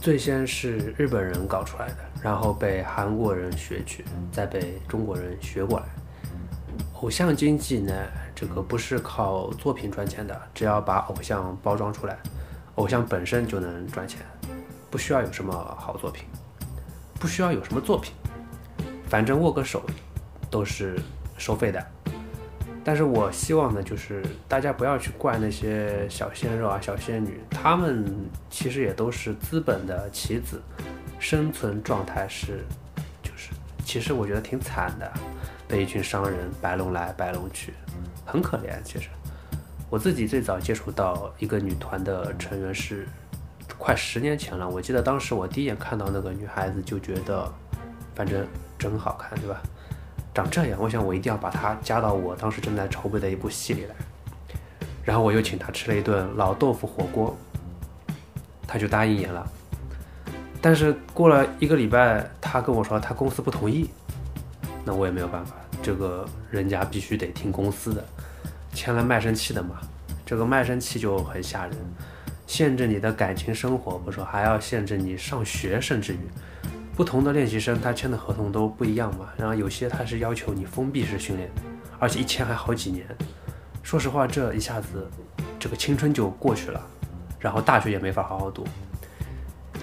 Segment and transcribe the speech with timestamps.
[0.00, 5.84] 最先是日本人搞出来的，然后被韩国人学去，再被中国人学过来。
[6.94, 7.92] 偶像经济呢，
[8.34, 12.16] 这个不是靠作品赚钱的，只要把偶像包装出来，
[12.76, 14.22] 偶像本身就能赚钱，
[14.90, 16.24] 不需要有什么好作品，
[17.18, 18.14] 不需要有什么作品，
[19.06, 19.82] 反正握个手
[20.50, 20.98] 都是
[21.36, 21.86] 收费的。
[22.82, 28.04] 但是我希望呢，就是大家不要去怪那些小鲜肉啊、 小仙女，他们
[28.48, 30.60] 其实也都是资本的棋子，
[31.18, 32.64] 生存状态是，
[33.22, 33.50] 就是
[33.84, 35.12] 其实我觉得挺惨的，
[35.68, 37.74] 被一群商人白龙来白龙去，
[38.24, 38.82] 很可怜。
[38.82, 39.08] 其实
[39.90, 43.06] 我自己最早接触到一个女团的成员是
[43.76, 47.52] 快十年前了，我记得当时我第一眼看到那个女孩子就觉得，
[48.14, 48.46] 反正
[48.78, 49.60] 真好看，对吧？
[50.40, 53.94] 长这样，我想我一定要把它加到我当时正在筹备的一部戏里来。
[55.04, 57.36] 然后我又请他吃了一顿老豆腐火锅，
[58.66, 59.46] 他就答应演了。
[60.62, 63.90] 但是过了一个礼拜，他跟我说他公司不同意，
[64.84, 68.04] 那我也没有办法，这个人家必须得听公司的，
[68.72, 69.80] 签了卖身契的嘛。
[70.24, 71.76] 这个卖身契就很吓人，
[72.46, 76.18] 限制你的感情生活不说，还要限制你上学，甚至于。
[76.94, 79.28] 不同的练习生，他签的合同都不一样嘛。
[79.36, 81.50] 然后有些他是要求你封闭式训练，
[81.98, 83.06] 而且一签还好几年。
[83.82, 85.08] 说实话，这一下子，
[85.58, 86.80] 这个青春就过去了，
[87.38, 88.66] 然后大学也没法好好读。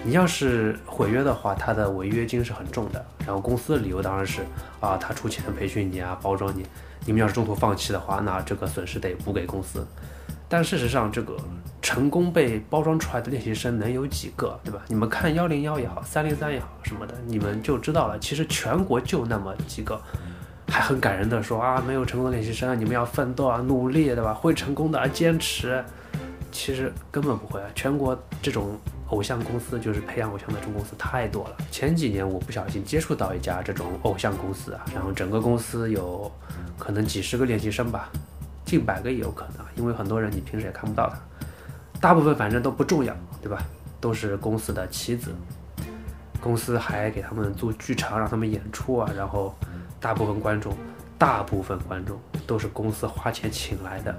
[0.04, 3.04] 你要是毁约的话，他的违约金是很重的。
[3.26, 4.42] 然后公司的理由当然是
[4.80, 6.64] 啊，他出钱培训你啊，包装你。
[7.04, 9.84] 你们要是中途放弃的话，那这个损失得补给公司。
[10.48, 11.36] 但事实上，这个。
[11.88, 14.82] 成功被包装出来的练习生能有几个，对吧？
[14.88, 18.18] 你们看幺零幺也好，三零三也好什么的，你们就知道了。
[18.18, 19.98] 其实全国就那么几个，
[20.68, 24.34] 还很感人的说啊，没有成功的练习生，你们要奋斗啊，努力，对吧？
[24.34, 25.82] 会成功的，坚持。
[26.52, 31.56] 其实根本不会啊，全国这种偶像公司，就是培养偶像的这种公司太多了。
[31.70, 36.30] 前几年我不小心接触到一家这种偶像公司啊，然后整个公司有
[36.76, 38.10] 可能几十个练习生吧，
[38.66, 41.18] 近百个也有可能，因为很多人你平时也看不到他。
[42.00, 43.62] 大部分反正都不重要，对吧？
[44.00, 45.34] 都是公司的棋子，
[46.40, 49.10] 公司还给他们租剧场让他们演出啊。
[49.16, 49.52] 然后，
[49.98, 50.72] 大部分观众，
[51.18, 52.16] 大部分观众
[52.46, 54.16] 都是公司花钱请来的，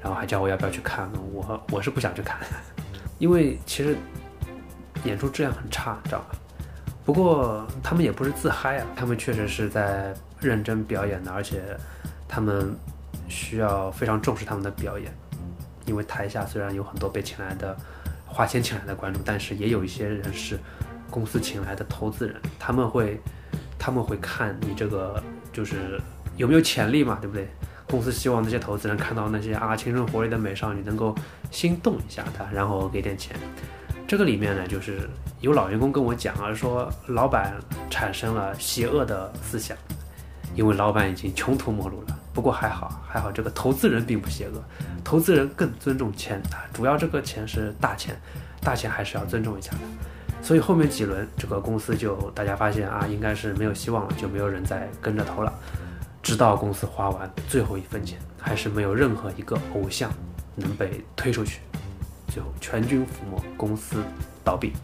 [0.00, 1.18] 然后还叫我要不要去看呢？
[1.30, 2.38] 我我是不想去看，
[3.18, 3.94] 因为其实
[5.04, 6.26] 演出质量很差，知道吧？
[7.04, 11.76] 不过他们也不是自嗨啊，他们确实是在认真表演的，而且
[12.26, 12.74] 他们
[13.28, 15.14] 需要非常重视他们的表演。
[15.86, 17.76] 因为台下虽然有很多被请来的、
[18.26, 20.58] 花钱请来的观众，但是也有一些人是
[21.10, 23.20] 公司请来的投资人，他们会
[23.78, 26.00] 他们会看你这个就是
[26.36, 27.48] 有没有潜力嘛，对不对？
[27.88, 31.14] 公司希望那些投资人看到那些啊青春活力的美少女能够
[31.52, 33.36] 心动一下他，然后给点钱。
[34.08, 35.08] 这个里面呢，就是
[35.40, 37.54] 有老员工跟我讲啊，说老板
[37.88, 39.76] 产生了邪恶的思想，
[40.56, 42.18] 因为老板已经穷途末路了。
[42.36, 44.62] 不过还好，还好这个投资人并不邪恶，
[45.02, 48.14] 投资人更尊重钱啊，主要这个钱是大钱，
[48.60, 49.78] 大钱还是要尊重一下的。
[50.42, 55.50] 所以后面几轮这个公司就大家发现啊，应该是没有希望了，就没有人再跟着投了。
[56.22, 60.12] 直到公司花完最后一分钱，还是没有任何一个偶像
[60.56, 61.60] 能被推出去，
[62.28, 64.04] 最后全军覆没，公司
[64.44, 64.74] 倒闭。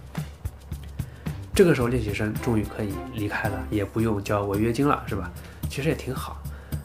[1.55, 5.31] 这个时候练习生终于可以离开了，也不用交违约金了，是吧？
[5.69, 6.39] 其实也挺好。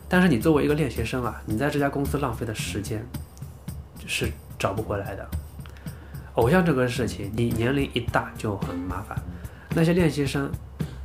[0.10, 3.06] 但是你作为一个练习生啊，你在这家公司浪费的时间
[4.06, 5.30] 是找不回来的。
[6.36, 9.18] 偶像这个事情，你年龄一大就很麻烦。
[9.76, 10.50] 那些练习生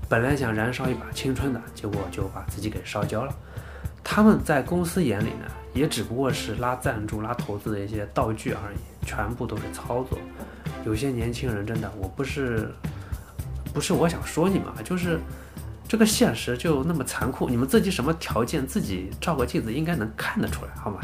[0.09, 3.35] 本来想燃烧一把青春的，结果就把自己给烧焦了。
[4.05, 10.17] 他们在公司眼里呢，也只不过是拉赞助、拉投资的一些道具而已，全部都是操作。
[10.85, 12.73] 有些年轻人真的，我不是
[13.75, 15.19] 不是我想说你们啊，就是。
[15.93, 20.99] 这个现实就那么残酷，你们自己什么条件，自己照个镜子应该能看得出来，好吗？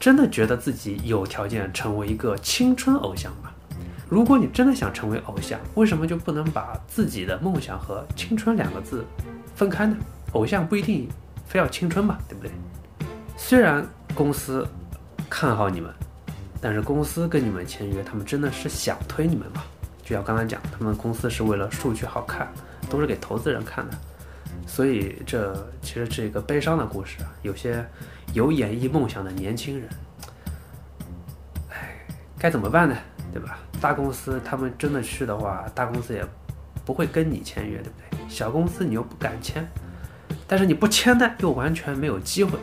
[0.00, 3.50] 真的觉得自己有条件成为一个青春偶像吗？
[4.08, 9.04] 如果你真的想成为偶像，为什么就不能把自己的梦想和青春两个字
[9.54, 9.94] 分开呢？
[10.32, 11.06] 偶像不一定
[11.46, 12.50] 非要青春嘛，对不对？
[13.36, 14.66] 虽然公司
[15.28, 15.92] 看好你们，
[16.62, 19.62] 但是公司跟你们签约，他们真的是想推你们吗？
[20.02, 22.50] 就像刚才讲，他们公司是为了数据好看，
[22.88, 23.98] 都是给投资人看的。
[24.66, 27.32] 所以这其实是一个悲伤的故事啊！
[27.42, 27.84] 有些
[28.32, 29.88] 有演艺梦想的年轻人，
[31.70, 32.04] 哎，
[32.38, 32.96] 该怎么办呢？
[33.32, 33.58] 对吧？
[33.80, 36.24] 大公司他们真的去的话，大公司也
[36.84, 38.28] 不会跟你签约，对不对？
[38.28, 39.66] 小公司你又不敢签，
[40.46, 42.58] 但是你不签呢，又完全没有机会。